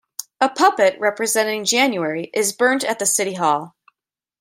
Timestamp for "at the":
2.83-3.05